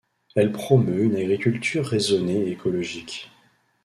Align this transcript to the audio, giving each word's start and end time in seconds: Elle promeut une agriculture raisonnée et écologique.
Elle 0.35 0.51
promeut 0.51 1.03
une 1.03 1.15
agriculture 1.15 1.85
raisonnée 1.85 2.47
et 2.47 2.49
écologique. 2.53 3.29